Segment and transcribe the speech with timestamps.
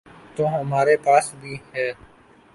[0.35, 1.87] تو ہمارے پاس بھی ہے۔